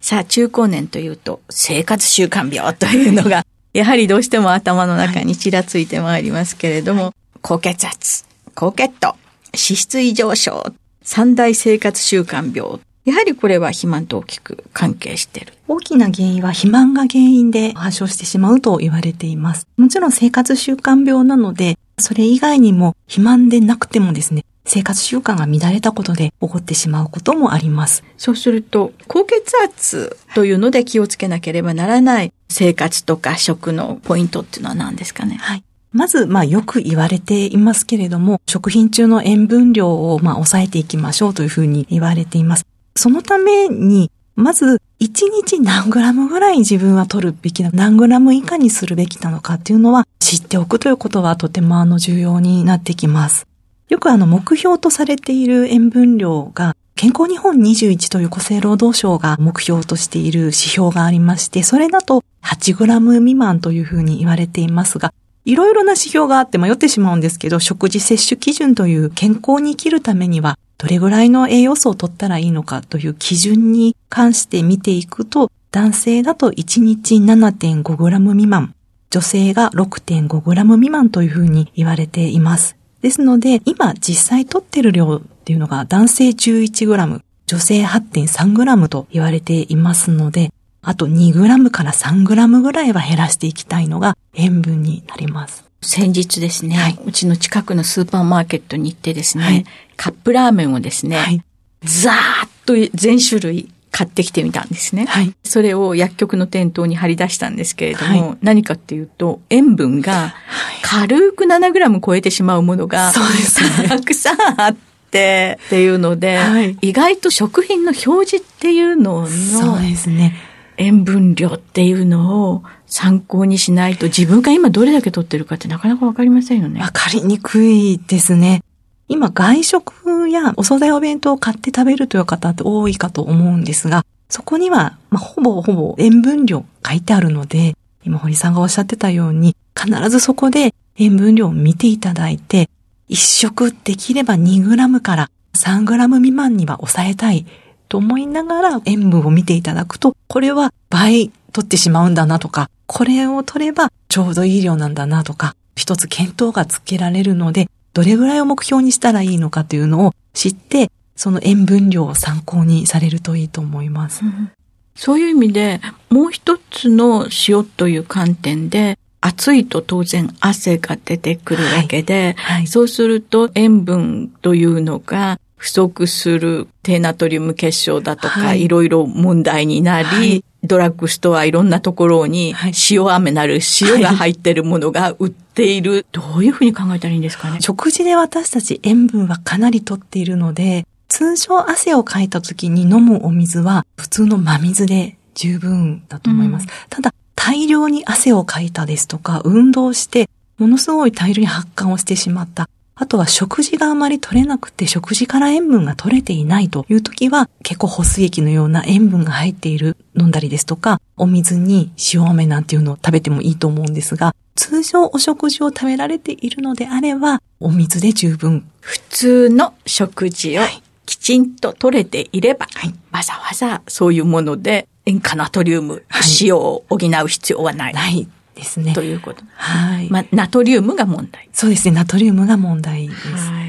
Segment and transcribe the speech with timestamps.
[0.00, 8.24] さあ、中高年というと、生活習慣病というのが、やはりどうしても頭の中にちらついてまいりますけれども、はい、高血圧、
[8.54, 9.16] 高血糖、
[9.52, 15.54] 脂質異常症、三大生活習慣病やはりこれは肥満と大きく関係している。
[15.66, 19.66] 大きな原因は肥満が原因で発症してしまうと言われています。
[19.78, 28.04] もちろん生活習慣病なので、それ以外にも肥満でなくてもですね、生活習慣が乱れたことで起こってしまうこともあります。
[28.16, 35.36] そうすると、高血圧というので気をつけなければならない生活とか食のポイントっていうのは何ですかね？
[35.36, 35.64] はい。
[35.90, 42.66] まず、まあよく言われていますけれども、食品中の塩分量をまあ抑えていきましょうというふうに言われています。
[42.94, 53.47] そのために、まず、1日何グラムぐらい自分は取るべきな、何グラム以下にするべきなのかっていうのは知っておくということはとてもあの重要になってきます。
[53.88, 78.74] よくあの目標とされている塩分量が健康日本21という厚生労働省が目標としている指標がありまして、それだと8グラム未満というふうに言われていますが、いろいろな指標があって迷ってしまうんですけど、食事摂取基準という健康に生きるためにはどれぐらいの栄養素を取ったらいいのかという基準に関して見ていくと、男性だと1日 7.5g 未満、
[79.10, 82.77] 女性が 6.5g 未満というふうに言われています。
[83.02, 95.64] ですので、今実際取ってる量っていうのが男性 11g、女性 8.3g と言われていますので、あと 2g から 3g ぐらいは減らしていきたいのが塩分になります。
[95.80, 99.64] 先日ですね、はい、うちの近くのスーパーマーケットに行ってですね、はい、
[99.96, 101.40] カップラーメンをですね、はい、
[101.84, 102.14] ザー
[102.46, 105.06] ッと全種類買ってきてみたんですね。
[105.06, 110.36] はい、それを薬局の店頭に貼り出したんですけれども、はい、何かっていうと、塩分が
[110.82, 114.76] 軽く 7g 超えてしまうものが、たくさんあっ
[115.10, 120.36] て、っていうので、はい、意外と食品の表示っていうのの、そうですね。
[120.76, 126.80] 塩分量っていうのを参考にしないと自分が今どれだけ取ってるかってなかなかわかりませんよね。
[126.80, 128.62] わかりにくいですね。
[129.08, 137.74] 今外食やお惣菜お弁当を買って食べるという方って多いかと思うんですが、そこには、まあ、ほぼほぼ塩分量書いてあるので、
[138.04, 142.68] 今堀さんがおっしゃってたように、必ずそこで塩分量を見ていただいて、
[143.08, 147.46] 一食できれば 2g から 3g 未満には抑えたい
[147.88, 157.68] と思いながら塩分を見ていただくと、これは倍取ってしまうんだなとか、これを取ればちょうどいい量なんだなとか、一つ検討がつけられるので、
[157.98, 164.24] どれぐらいを目標にしたらいいのかというのを知って、その塩分量を参考にされるといいと思います。
[164.24, 164.52] うん、
[164.94, 172.56] そういう意味で、もう一つの塩という観点で、暑いと当然汗が出てくるわけで、はい。
[172.58, 182.54] はい、そうすると塩分というのが不足する低ナトリウム結晶だとか、いろいろ問題になり、はい、ドラッグストアいろんなところに
[182.90, 186.06] 塩飴なる塩が入ってるものが売っている。
[186.12, 187.60] どういうふうに考えたらいいんですかね？
[187.60, 196.64] 食事で私たち塩分はかなり取っているので、通常汗をかいた時に飲むお水は普通の真水で十分だと思います。
[196.64, 200.28] うん、ただ、大量に汗をかいたですとか、運動して、
[200.58, 202.68] ものすごい大量に発汗をしてしまった。
[203.00, 220.62] あとは食事があまり取れなくて食事から塩分が取れていないという時は結構保水液のような塩分が入っている飲んだりですとかお水に塩飴なんていうのを食べてもいいと思うんですが通常お食事を食べられているのであればお水で十分普通の食事を
[221.06, 227.94] きちんと取れていれば、はい、わざわざそういうもので塩化ナトリウム、はい、塩を補う必要はない。
[227.94, 228.92] ないですね。
[228.92, 229.42] ということ。
[229.54, 230.10] はい。
[230.10, 231.48] まあ、ナトリウムが問題。
[231.52, 231.94] そうですね。
[231.94, 233.28] ナトリウムが問題です。
[233.28, 233.68] はい。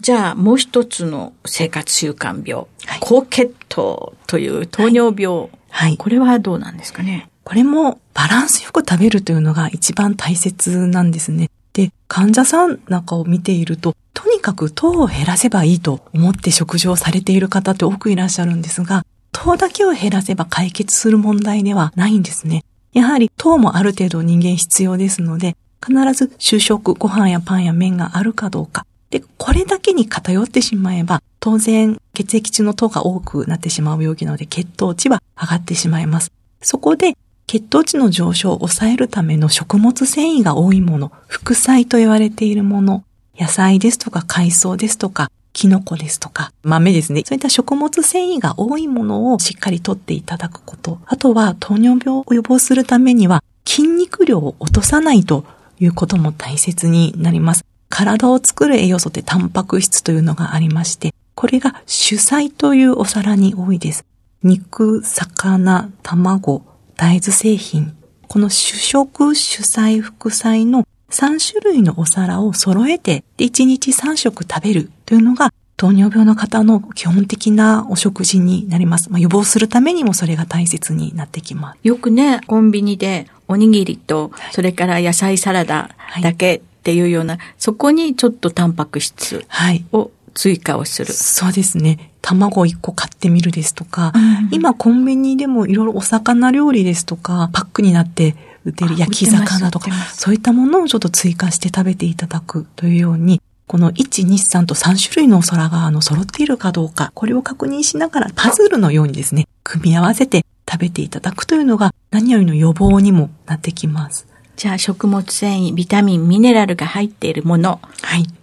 [0.00, 2.64] じゃあ、もう一つの生活習慣病。
[2.86, 5.48] はい、高血糖という糖尿病。
[5.70, 5.96] はい。
[5.96, 7.28] これはどうなんですかね？
[7.44, 11.50] これもバランスよく食べるというのが一番大切なんですね。
[11.74, 22.64] で、患者さんなんかを見ていると、とにかく糖を減らせばいいと思って食事をされている方って多くいらっしゃるんですが、糖だけを減らせば解決する問題ではないんですね。
[22.96, 25.54] やはり糖もある程度人間必要ですので、
[25.86, 28.86] 必ず主食、ご飯やパンや麺があるかどうか。
[29.10, 36.32] で、これだけに偏ってしまえば、当然血液中の糖が多くなってしまう病気なので血糖値は上がってしまいます。
[36.62, 43.04] そこで血糖値の上昇を抑えるための食物繊維が多いもの、副菜と言われているもの、
[43.38, 47.22] 野菜ですとか海藻ですとか、キノコですとか、豆ですね。
[47.24, 50.98] そういった食物繊維が多いものをしっかりとっていただくこと。
[51.06, 55.46] あとは糖尿病を予防するためには筋肉量を落とさないと
[55.80, 57.64] いうことも大切になります。
[57.88, 64.04] 体を作る栄養素ってタンパク質というのがありまして、これが主菜というお皿に多いです。
[64.42, 66.66] 肉、魚、卵、
[66.96, 67.96] 大豆製品。
[68.28, 79.10] この主食、主菜、副菜の3種類のお皿を揃えて、1日3食食べるというのが、糖尿病の方の基本的なお食事になります。
[79.10, 81.78] まあ、予防するためにもそれが大切になってきます。
[81.82, 85.90] よくね、コンビニでおにぎりと、それから野菜サラダ
[86.22, 89.44] だけっていうような、はい、そこにちょっとタンパク質
[89.92, 91.12] を追加をする。
[91.12, 92.12] そうですね。
[92.22, 114.26] 卵1個買ってみるですとか、うん、今コンビニでもいろいろお魚料理ですとか、パックになって売ってる焼き魚とか、そういったものをちょっと追加して食べていただくというように、この1、2、3と3種類のお皿があの揃っているかどうか、これを確認しながらパズルのようにですね、組み合わせて食べていただくというのが何よりの予防にもなってきます。
[114.56, 117.80] じゃあ食物繊維、ビタミン、ミネラルが入っているもの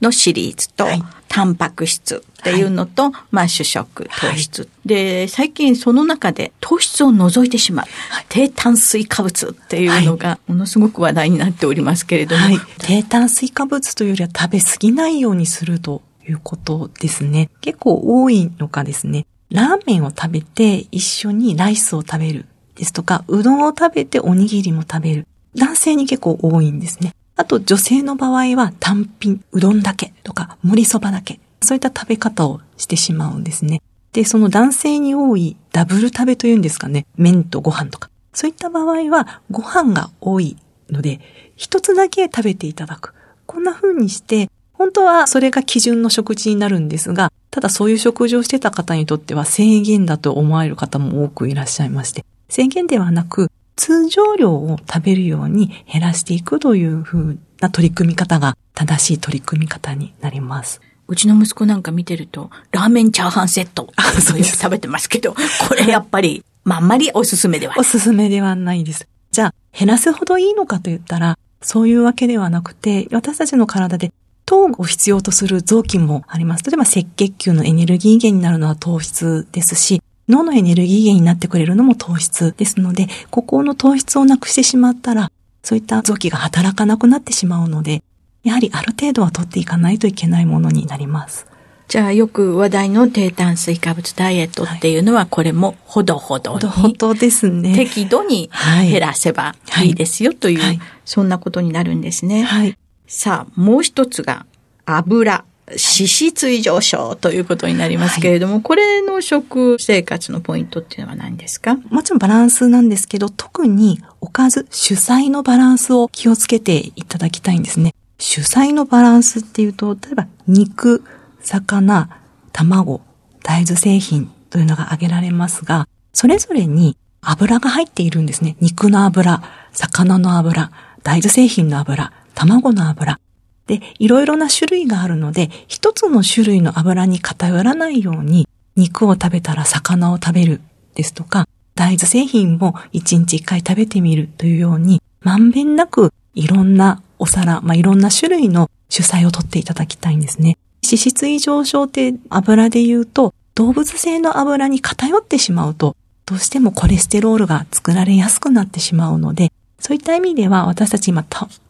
[0.01, 1.03] のシリーズと、はい、
[1.33, 7.85] タンパク質っていうのと、はい、まあ主食、糖質、はい、で、最近その中で糖質を除いてしまう、
[8.29, 12.43] 低炭水化物っていうのがものすごく話題になっておりますけれども。
[12.77, 17.49] 低炭水化物というよりは食べ過ぎないようにするということですね。
[17.61, 22.45] 結構多いのがですね、ラーメンを食べて一緒にライスを食べる
[22.75, 25.27] ですとか、うどんを食べておにぎりも食べる。
[25.55, 27.15] 男性に結構多いんですね。
[27.35, 31.39] あと女性の場合は単品、うどんだけとか、盛りそばだけ。
[31.61, 33.81] そういった食べ方をしてしまうんですね。
[34.11, 37.05] で、その男性に多いダブル食べというんですかね。
[37.17, 38.09] 麺とご飯とか。
[38.33, 40.57] そういった場合はご飯が多い
[40.89, 41.19] ので、
[41.55, 43.13] 一つだけ食べていただく。
[43.45, 60.81] こんな風にして、本当はそれが基準の食事になるんですが、ただそういう食事をしてた方にとっては制限だと思われる方も多くいらっしゃいまして、制限ではなく、通常量を食べるように減らしていくというふうな取り組み方が正しい取り組み方になります。
[61.07, 63.91] うちの息子なんか見てると、ラーメンチャーハンセット。
[63.95, 64.57] あ、そうです。
[64.57, 67.79] 食べてますけど、これやっぱり、まあ、あんまりおすすめではない。
[67.81, 69.07] おすすめではないです。
[69.31, 74.13] じゃあ、減らすほどいいのかと言ったら、そういうわけではなくて、私たちの体で
[74.45, 76.63] 糖を必要とする臓器もあります。
[76.63, 85.31] 例えば赤血球のエネルギー源になるのは糖質ですし、脳のエネルギー源になってくれるのも糖質ですので、ここの糖質をなくしてしまったら、
[85.63, 88.03] そういった臓器が働かなくなってしまうので、
[88.43, 91.47] やはりある程度は取っていかないといけないものになります。
[91.87, 97.75] じゃあよく話題の低炭水化物ダイエットっていうのは、これもほどほどに、ほどほどですね。
[97.75, 98.49] 適度に
[98.89, 102.43] 減らせばいいですよという、はいはい、そんなことになるんですね。
[102.43, 102.77] はい、
[103.07, 104.45] さあ、もう一つが
[104.85, 105.45] 油。
[105.69, 111.75] 脂質異常症ということになりますけれども、はい、これの食生活のポイントっていうのは何ですか？
[111.89, 117.93] もちろんバランスなんですけど、特におかず、主菜のバランスを気をつけていただきたいんですね。
[118.19, 121.03] 主菜のバランスっていうと、例えば肉、
[121.41, 122.09] 魚、
[122.51, 123.01] 卵、
[123.41, 128.57] 大豆製品というのが挙げられますが、それぞれに油が入っているんですね。
[128.59, 129.41] 肉の油、
[129.71, 130.71] 魚の油、
[131.03, 133.19] 大豆製品の油、卵の油。
[133.67, 140.61] で、いろいろな種類があるので、一つの種類の油に偏らないように、肉を食べたら魚を食べる
[140.95, 150.57] ですとか、大豆製品も一日一回食べてみるというように、まんべんなくいろんなお皿、まあ、いろんな種類の主菜を取っていただきたいんですね。
[150.83, 159.51] 脂質異常症って油で言うと、動物性の油に偏ってしまうと、どうしてもコレステロールが作られやすくなってしまうので、
[159.85, 161.25] そういった意味では私たち今、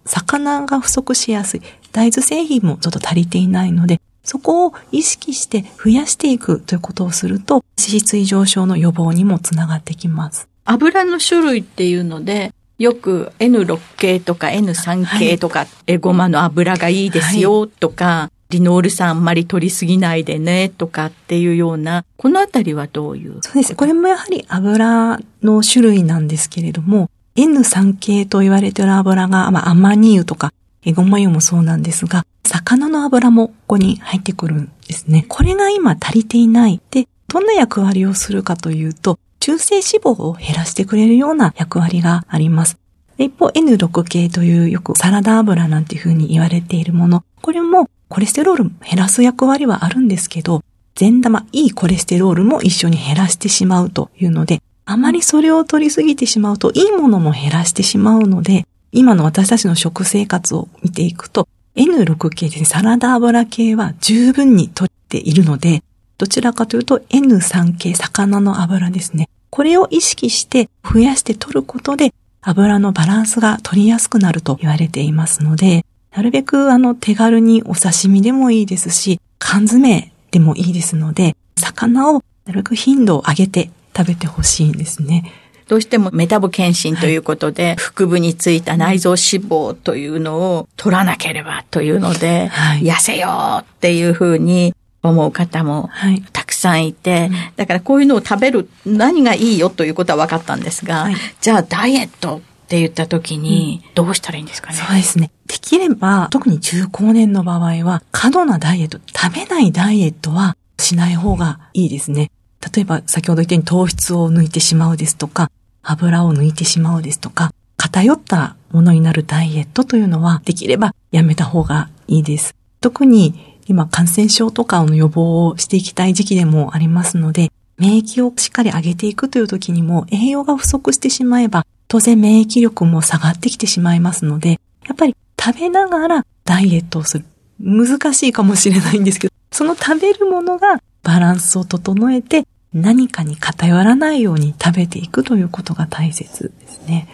[0.05, 1.61] 魚が不足しやすい。
[1.91, 10.47] 大豆製品もちょっと足りていないので、そこを意識して増やしていくということをすると、脂質異常症の予防にもつながってきます。
[10.63, 23.75] 油の種類っていうので、よく N6 系とか N3 系とか、はい、エゴマの油がいいですよとか、はい、リノール酸あんまり取りすぎないでねとかっていうような、このあたりはどういうそうです。
[23.75, 30.53] これもやはり油の種類なんですけれども、N3 系と言われている油が、まあ、アマニ油とか、
[30.85, 35.25] エゴマ油もそうなんですが、魚の油もここに入ってくるんですね。
[35.27, 36.79] これが今足りていない。
[36.91, 42.77] で、どんな役割をするかというと、中性脂肪を減らしてくれるような役割があります。
[43.17, 50.63] 一方 N6 系というよくサラダ油なんていうふうに言われているもの、これもコレステロール減らす役割はあるんですけど、
[50.95, 65.83] 善玉、いいコレステロールも一緒に減らしてしまうというので、あまりそれを取りすぎてしまうと、いいものも減らしてしまうので、今の私たちの食生活を見ていくと、N6 系で、サラダ油系は十分に取っているので、
[66.17, 69.27] どちらかというと N3 系魚の油ですね。
[69.49, 75.85] これを意識して増やして取ることで油のバランスが取りやすくなると言われていますので、
[76.15, 85.31] なるべくあの手軽にお刺身でもいいですし、缶詰でもいいですので、魚をなるべく頻度を上げて食べてほしいんですね。
[85.67, 95.89] どうしてもメタボ検診ということで、はい、腹部についた内臓脂肪というのを取らなければというので、はい、痩せようっていうふうに思う方も
[96.31, 101.07] たくさんいて、はいだからこういうのを食べる何がいいよということは分かったんですが、
[101.41, 105.31] じゃあダイエットって言った時にどうしたらいいんですかね、うん、そうですね。
[105.47, 112.31] できれば、特に中高年の場合は、過度なダイエット、食べないダイエットはしない方がいいですね。
[112.75, 115.51] 例えば先ほど言ったように糖質を抜いてしまうですとか、
[115.81, 122.55] 油を抜いてしまうですとか、偏ったものになるダイエットというのはできればやめた方がいいです。
[122.79, 137.25] 特に今感染症とかの予防をしていきたい時期でもありますので、免疫をしっかり上げていくという時にも栄養が不足してしまえば当然免疫力も下がってきてしまいますので、やっぱり食べながらダイエットをする。
[137.59, 147.07] 難しいかもしれないんですけど、その食べるものがバランスを整えて何かに偏らないように食べていくということが大切ですね。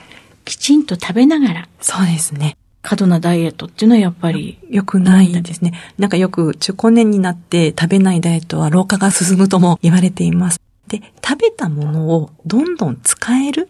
[0.45, 1.69] きちんと食べながら。
[1.81, 2.57] そうですね。
[2.81, 5.73] 過度なダイエットっていうのはやっぱり良くないですね。
[5.97, 10.61] なんかよく中高年になって食べないダイエットは老化が進むとも言われています。
[10.87, 13.69] で、食べたものをどんどん使える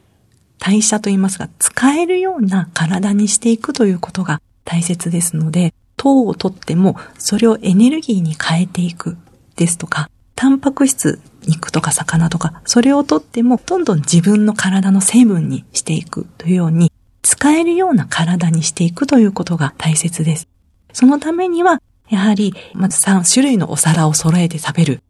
[0.59, 9.17] 代謝と言いますが、使えるような体にしていくということが大切ですので、糖をとってもそれをエネルギーに変えていく
[9.55, 16.91] ですとか、タンパク質、肉とか魚とか、それをとってもどんどん自分の体の成分にしていくというように、
[17.21, 20.47] 使えるような体にしていくということが大切です。
[20.93, 25.01] そのためには、やはり、まず3種類のお皿を揃えて食べる。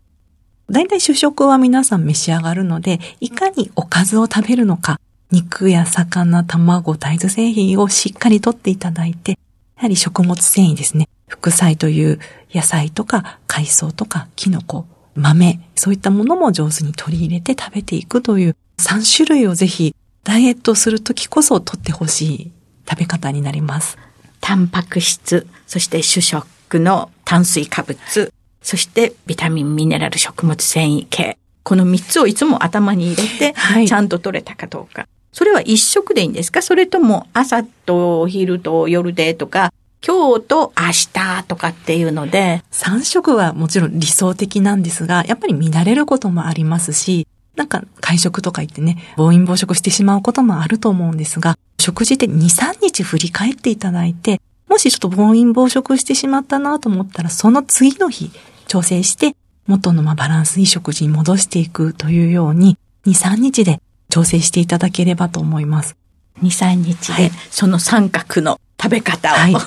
[0.69, 5.00] だいたい主食は皆さん召し上がるので、いかにおかずを食べるのか、
[5.31, 9.38] 肉や魚、卵、大豆製品をしっかりとっていただいて、や
[9.83, 11.07] はり食物繊維ですね。
[11.27, 12.19] 副菜という
[12.53, 14.86] 野菜とか海藻とかキノコ、
[15.19, 22.51] 豆、そういったものも上手に取り入れて食べていくという3種類をぜひダイエットするときこそ取ってほしい
[22.89, 23.97] 食べ方になります。
[24.41, 31.38] タンパク質、そして主食の炭水化物、そしてビタミン、ミネラル、食物繊維系。
[31.63, 35.01] この3つをいつも頭に入れて、ちゃんと取れたかどうか。
[35.01, 36.61] はい、それは一食でいいんですか？
[36.61, 39.73] それとも朝と昼と夜でとか、
[40.05, 42.63] 今日と明日とかっていうので。
[42.71, 58.31] 3食はもちろん理想的なんですが、やっぱり乱れることもありますし、なんか会食とか言ってね、暴飲暴食してしまうこともあると思うんですが、食事で2、3日振り返っていただいて、もしちょっと暴飲暴食してしまったなと思ったら、その次の日
[58.67, 59.35] 調整して、
[59.67, 65.97] 元のまバランスいい食事に戻していくというように、2、3日で調整していただければと思います。
[66.41, 69.59] 2、3日で、その三角の食べ方を、はい、考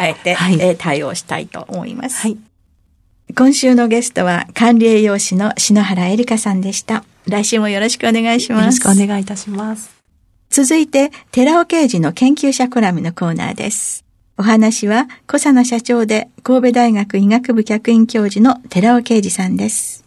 [0.00, 2.22] えて、はい、えー、対応したいと思います。
[2.22, 2.38] はい、
[3.36, 7.04] 今週のゲストは管理栄養士の篠原恵里香さんでした。
[7.28, 8.60] 来週もよろしくお願いします。
[8.60, 9.90] よろしくお願いいたします。
[10.48, 14.04] 続いて、寺尾刑事の研究者コラムのコーナーです。
[14.38, 20.04] お話は、小佐野社長で神戸大学医学部客員教授の寺尾啓二さんです。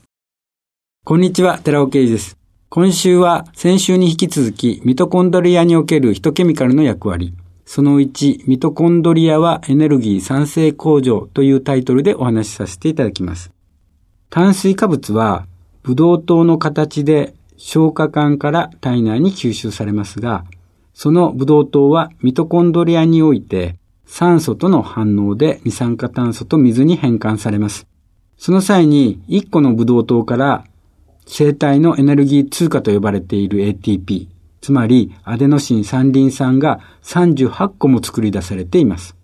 [1.03, 2.37] こんにちは、寺尾啓二です。
[2.69, 7.33] 今週は先週に引き続きミトコンドリアにおけるヒトケミカルの役割、
[7.71, 13.51] その1、ミトコンドリアはエネルギー産生工場というタイトルでお話しさせていただきます。
[14.31, 15.45] 炭水化物は、
[15.83, 20.45] ブドウ糖の形で消化管から体内に吸収されますが、
[20.95, 27.85] そのブドウ糖はミトコンドリアにおいて酸素との反応で二酸化炭素と水に変換されます。
[28.39, 30.65] その際に1個のブドウ糖から
[31.27, 34.27] 生体のエネルギー通貨と呼ばれている ATP、
[34.61, 39.15] つまりアデノシン三リン酸が38個も作り出されています。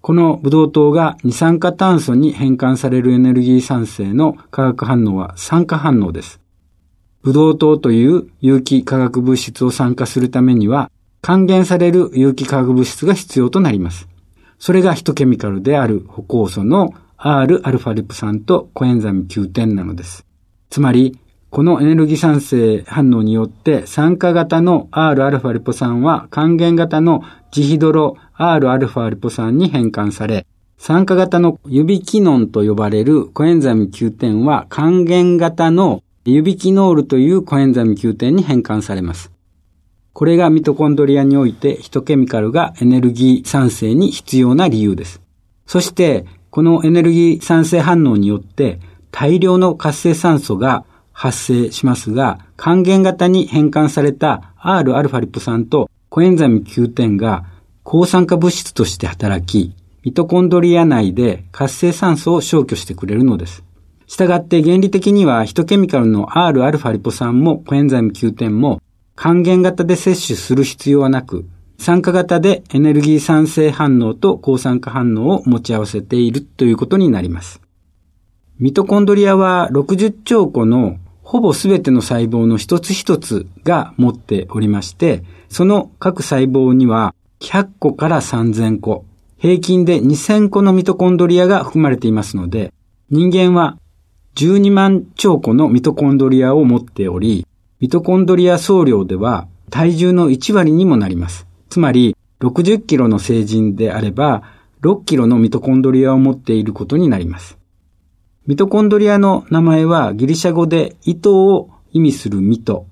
[0.00, 6.40] このブドウ糖が二酸化炭素に変換されるエネルギー産生の化学反応は酸化反応です。
[7.22, 10.90] ブドウ糖という有機化学物質を酸化するためには、
[11.22, 14.06] 還元される有機化学物質が必要となります。
[14.58, 20.26] それがヒトケミカルである歩酵素の Rα リプ酸とコエンザミ Q10 なのです。
[20.68, 21.18] つまり、
[21.54, 39.30] このエネルギー酸性反応によって酸化型の Rα リポ酸は還元型のジヒドロ Rα リポ酸に変換され、酸化型の指キノンと呼ばれるコエンザミ Q10 は還元型の指キノールというコエンザミ Q10 に変換されます。
[40.12, 45.22] これがミトコンドリアにおいてヒトケミカルがエネルギー酸性に必要な理由です。
[45.66, 48.80] そして、このエネルギー酸性反応によって
[49.12, 57.46] 大量の活性酸素が発生しますが、還元型に変換された Rα リポ酸とコエンザミ Q10 が
[57.84, 63.62] 抗酸化物質として働き、ミトコンドリア内で活性酸素を消去してくれるのです。
[64.06, 68.82] したがって原理的にはヒトケミカルの Rα リポ酸もコエンザミ Q10 も
[69.14, 71.46] 還元型で摂取する必要はなく、
[71.78, 77.60] 酸化型でエネルギー酸性反応と抗酸化反応を持ち合わせているということになります。
[78.58, 89.06] ミトコンドリアは60兆個のほぼすべての細胞の一つ一つが持っておりまして、その各細胞には100個から3000個、
[89.38, 92.72] 平均で2000個のミトコンドリアが含まれていますので、
[93.10, 93.78] 人間は
[94.36, 97.46] 12万兆個のミトコンドリアを持っており、
[97.80, 101.46] ミトコンドリア総量では体重の1割にもなります。
[101.70, 104.42] つまり、60キロの成人であれば、
[104.82, 107.56] 6キロのミトコンドリアを持っていることになります。
[108.46, 112.86] ミトコンドリアの名前はギリシャ語で糸を意味するミト、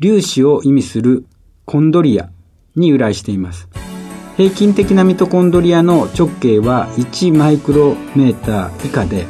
[0.00, 1.26] 粒子を意味する
[1.64, 2.30] コンドリア
[2.76, 3.68] に由来しています。
[4.36, 9.26] 平均的なミトコンドリアの直径は1マイクロメーター以下で、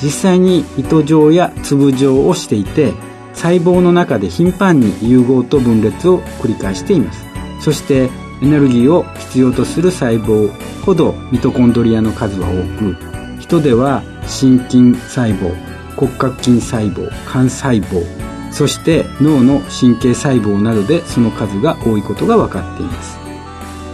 [0.00, 2.92] 実際に糸状や粒状をしていて、
[3.34, 7.26] 細胞の中で頻繁に融合と分裂を繰り返しています。
[7.60, 8.08] そして
[8.40, 10.52] エネルギーを必要とする細胞
[10.84, 12.96] ほどミトコンドリアの数は多く、
[13.40, 15.54] 人では心筋細胞
[15.96, 23.18] 骨格筋細胞肝細胞そして脳の神経細胞などでその数が多いことが分かっています。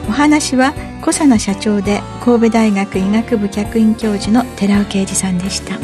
[0.09, 5.75] お話は小佐奈社長で神戸大学医学部客員教授の寺尾啓二さんでした。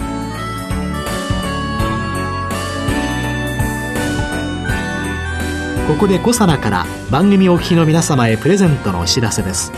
[5.89, 9.73] ここで小佐奈から番組お聞きの皆様へプレゼントのお知らせです。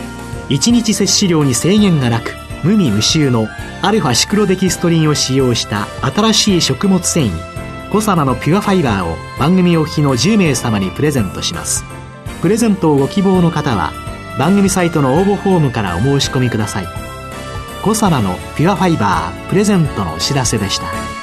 [0.49, 3.47] 1日摂取量に制限がなく無味無臭の
[3.81, 7.53] アルファシクロデキストリンを使用した新しい食物繊維
[7.93, 11.83] コサナのピュアファイバーを番組お聞きの10名様にプレゼントします。
[12.41, 13.93] プレゼントをご希望の方は
[14.39, 16.87] 番組サイトの応募フォームからお申し込みください。
[17.83, 21.22] コサナのピュアファイバープレゼントのお知らせでした。